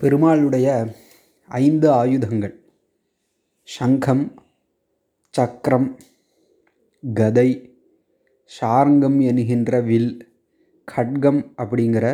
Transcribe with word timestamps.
பெருமாளுடைய 0.00 0.68
ஐந்து 1.50 1.90
ஆயுதங்கள். 1.90 2.54
சங்கம் 3.68 4.24
சக்கரம் 5.34 5.88
கதை 7.02 7.48
சார்ங்கம் 8.44 9.16
என்கின்ற 9.20 9.80
வில் 9.80 10.12
கட்கம் 10.88 11.40
அப்படிங்கிற 11.62 12.06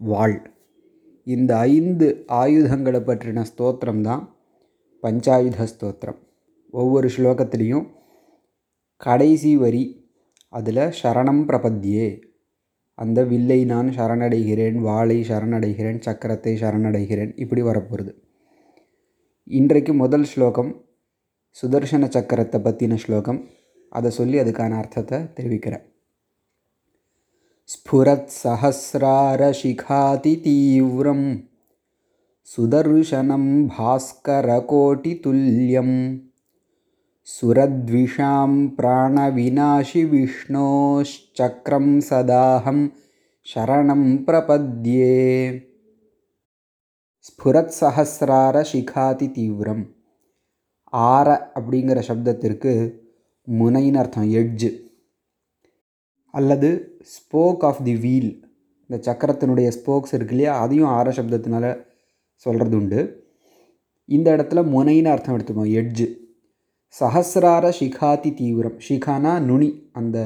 வாள். 0.00 0.38
இந்த 1.26 1.52
ஐந்து 1.58 2.08
ஆயுதங்களை 2.26 3.00
பற்றின 3.00 3.44
ஸ்தோத்திரம் 3.50 4.00
தான் 4.00 4.24
பஞ்சாயுத 5.02 5.68
ஸ்தோத்திரம். 5.74 6.20
ஒவ்வொரு 6.70 7.10
ஸ்லோகத்துலேயும் 7.16 7.86
கடைசி 8.96 9.56
வரி 9.56 9.84
அதில் 10.52 10.84
சரணம் 11.02 11.44
பிரபத்தியே 11.50 12.08
அந்த 12.98 13.24
வில்லை 13.24 13.64
நான் 13.64 13.88
சரணடைகிறேன் 13.88 14.76
வாளை 14.78 15.18
சரணடைகிறேன் 15.28 16.00
சக்கரத்தை 16.06 16.52
சரணடைகிறேன். 16.62 17.32
இப்படி 17.36 17.62
வரப்போகிறது 17.62 18.12
இன்றைக்கு 19.44 19.94
முதல் 19.94 20.24
ஸ்லோகம் 20.24 20.70
சுதர்சன 21.56 22.08
சக்கரத்தை 22.16 22.58
பற்றின 22.66 22.94
ஸ்லோகம். 22.94 23.40
அதை 23.90 24.10
சொல்லி 24.10 24.38
அதுக்கான 24.38 24.76
அர்த்தத்தை 24.76 25.18
தெரிவிக்கிறேன். 25.32 25.84
ஸ்புரத் 27.68 28.34
சஹசிராரசிகாதி 28.42 30.34
தீவிரம் 30.40 31.28
சுதர்சனம் 32.48 33.50
பாஸ்கரகோட்டிதுல்யம் 33.76 35.18
துல்லியம். 35.24 36.27
சுரத்விஷாம் 37.28 38.54
सुरद्विषां 38.68 38.68
प्राणविनाशि 38.76 40.02
சதாஹம் 42.08 42.84
சரணம் 43.46 44.06
பிரபத்யே 44.26 44.28
प्रपद्ये। 44.28 45.64
ஸ்புரத்சஹசிரார 47.28 48.56
சிகாதி 48.62 49.26
தீவிரம் 49.32 49.82
ஆர 50.92 51.28
அப்படிங்கிற 51.54 52.02
சப்தத்திற்கு 52.08 52.72
முனையின் 53.48 53.94
அர்த்தம் 53.94 54.30
எட்ஜு 54.32 54.70
அல்லது 56.34 56.70
ஸ்போக் 57.14 57.64
ஆஃப் 57.64 57.82
தி 57.84 57.94
வீல் 57.96 58.30
இந்த 58.90 59.00
சக்கரத்தினுடைய 59.08 59.70
ஸ்போக்ஸ் 59.78 60.14
இருக்கு 60.14 60.34
இல்லையா 60.36 60.54
அதையும் 60.60 60.90
ஆர 60.90 61.10
சப்தத்தினால 61.10 61.74
சொல்கிறது 62.46 62.76
உண்டு 62.76 63.02
இந்த 64.08 64.36
இடத்துல 64.36 64.64
முனைன்னு 64.72 65.12
அர்த்தம் 65.12 65.36
எடுத்துப்போம் 65.38 65.74
எட்ஜு 65.74 66.08
சஹசிரார 66.96 67.72
சிகாதி 67.78 68.34
தீவிரம். 68.34 68.78
ஷிகானா 68.88 69.40
நுனி. 69.40 69.88
அந்த 69.92 70.18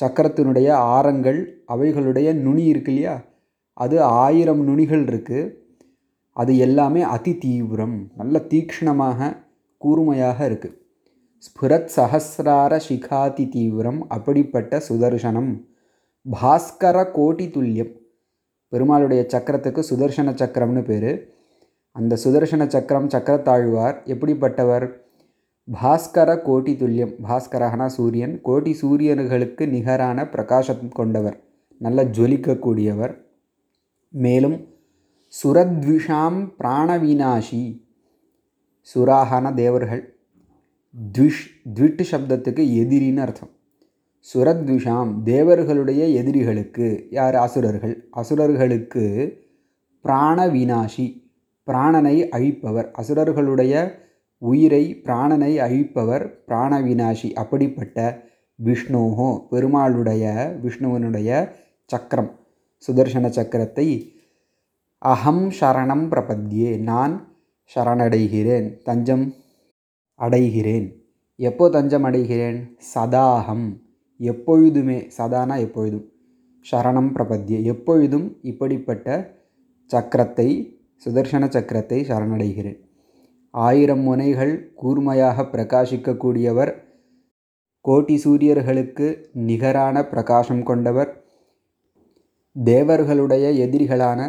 சக்கரத்தினுடைய 0.00 0.70
ஆரங்கள் 0.70 1.40
அவைகளுடைய 1.68 2.32
நுனி 2.32 2.64
இருக்கு 2.64 2.92
இல்லையா? 2.94 3.22
அது 3.72 4.02
ஆயிரம் 4.02 4.62
நுனிகள் 4.68 5.04
இருக்குது 5.10 5.54
அது 6.32 6.58
எல்லாமே 6.58 7.02
அதி 7.02 7.38
தீவிரம். 7.38 8.10
நல்ல 8.16 8.38
தீக்ஷ்ணமாக 8.48 9.36
கூர்மையாக 9.76 10.48
இருக்குது 10.48 10.78
ஸ்புரத் 11.44 11.88
சஹசிரார 11.96 12.80
சிகாதி 12.88 13.48
தீவிரம். 13.48 14.08
அப்படிப்பட்ட 14.08 14.82
சுதர்சனம். 14.88 15.50
பாஸ்கர 16.26 16.96
கோட்டி 17.16 17.46
துல்லியம். 17.56 17.92
பெருமாளுடைய 18.72 19.22
சக்கரத்துக்கு 19.34 19.82
சுதர்சன 19.90 20.34
சக்கரம்னு 20.40 20.82
பேர். 20.84 21.12
அந்த 21.96 22.18
சுதர்சன 22.24 22.66
சக்கரம் 22.66 23.08
சக்கரத்தாழ்வார் 23.08 23.96
எப்படிப்பட்டவர்? 24.04 24.88
பாஸ்கர 25.72 26.30
கோட்டி 26.46 26.72
துல்லியம் 26.74 27.14
பாஸ்கரகனா 27.28 27.86
சூரியன் 27.86 28.40
கோட்டி 28.44 28.72
சூரியன்களுக்கு 28.80 29.68
நிகரான 29.68 30.28
பிரகாசம் 30.28 30.88
கொண்டவர் 30.88 31.40
நல்ல 31.78 32.04
ஜொலிக்கக்கூடியவர். 32.04 33.14
மேலும் 34.08 34.68
சுரத்விஷாம் 35.42 36.38
பிராணவினாஷி 36.58 37.82
சுராகன 38.94 39.54
தேவர்கள். 39.54 40.18
த்விஷ் 41.18 41.46
த்விட்டு 41.74 42.04
சப்தத்துக்கு 42.10 42.62
எதிரின்னு 42.80 43.16
அர்த்தம். 43.16 43.50
சுரத்விஷாம் 44.34 45.22
தேவர்களுடைய 45.22 46.06
எதிரிகளுக்கு 46.06 47.06
யார்? 47.10 47.34
அசுரர்கள். 47.34 48.08
அசுரர்களுக்கு 48.10 49.04
பிராணவினாஷி 50.04 51.06
பிராணனை 51.66 52.28
அழிப்பவர். 52.28 52.90
அசுரர்களுடைய 52.90 53.74
உயிரை 54.42 54.84
பிராணனை 55.04 55.52
அழிப்பவர் 55.66 56.24
பிராணவினாசி. 56.48 57.28
அப்படிப்பட்ட 57.32 57.98
விஷ்ணுஹோ 58.58 59.28
பெருமாளுடைய 59.50 60.24
விஷ்ணுவனுடைய 60.64 61.30
சக்கரம் 61.90 62.30
சுதர்சன 62.88 63.28
சக்கரத்தை 63.38 63.86
அகம் 65.02 65.44
சரணம் 65.60 66.06
பிரபத்யே 66.12 66.70
நான் 66.90 67.14
சரணடைகிறேன் 67.70 68.68
தஞ்சம் 68.82 69.26
அடைகிறேன். 70.20 70.86
எப்போ 71.38 71.64
தஞ்சம் 71.68 72.04
அடைகிறேன்? 72.04 72.58
சதாகம். 72.94 73.66
எப்பொழுதுமே 74.20 74.98
சதானா 75.18 75.54
எப்பொழுதும் 75.58 76.06
சரணம் 76.66 77.10
பிரபத்யே 77.16 77.58
எப்பொழுதும் 77.72 78.26
இப்படிப்பட்ட 78.42 79.08
சக்கரத்தை 79.90 80.48
சுதர்சன 81.04 81.44
சக்கரத்தை 81.56 81.98
சரணடைகிறேன். 82.10 82.80
ஆயிரம் 83.50 84.00
முனைகள் 84.00 84.72
கூர்மையாக 84.74 85.42
பிரகாசிக்கக்கூடியவர் 85.42 86.72
கோட்டி 87.88 88.16
சூரியர்களுக்கு 88.24 89.06
நிகரான 89.32 90.08
பிரகாசம் 90.08 90.62
கொண்டவர் 90.62 91.10
தேவர்களுடைய 92.52 93.66
எதிரிகளான 93.66 94.20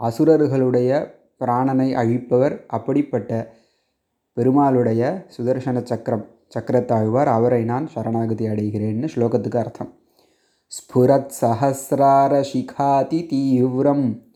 அசுரர்களுடைய 0.00 0.90
பிராணனை 1.38 1.88
அழிப்பவர் 1.94 2.64
அப்படிப்பட்ட 2.66 3.54
பெருமாளுடைய 4.36 5.02
சுதர்சன 5.36 5.82
சக்கரம் 5.84 6.26
சக்கரத்தாழ்வார் 6.54 7.28
அவரை 7.28 7.64
நான் 7.64 7.86
சரணாகதி 7.86 8.46
அடைகிறேன்னு 8.46 9.08
ஸ்லோகத்துக்கு 9.14 9.56
அர்த்தம். 9.56 9.90
ஸ்புரத் 10.72 11.32
சஹசிரார 11.40 12.44
சிகாதி 12.52 13.26
தீவிரம். 13.26 14.29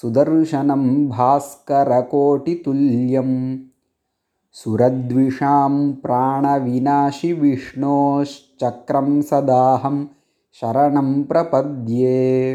सुदर्शनं 0.00 1.08
भास्करकोटितुल्यं 1.08 3.58
सुरद्विषां 4.52 5.92
प्राणविनाशि 5.92 7.32
विष्णोश्चक्रं 7.32 9.22
सदाहं 9.22 10.06
शरणं 10.52 11.22
प्रपद्ये। 11.22 12.52